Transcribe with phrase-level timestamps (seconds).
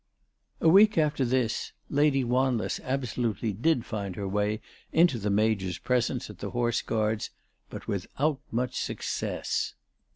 [0.61, 4.59] A week after this Lady Wanless absolutely did find her way
[4.91, 7.29] into the Major's presence at the Horse Guards,
[7.69, 9.75] but without much success.